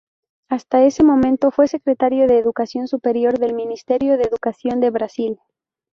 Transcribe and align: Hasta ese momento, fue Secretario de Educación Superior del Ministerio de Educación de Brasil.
Hasta 0.49 0.83
ese 0.83 1.03
momento, 1.03 1.51
fue 1.51 1.67
Secretario 1.67 2.25
de 2.25 2.39
Educación 2.39 2.87
Superior 2.87 3.37
del 3.37 3.53
Ministerio 3.53 4.17
de 4.17 4.23
Educación 4.23 4.79
de 4.79 4.89
Brasil. 4.89 5.37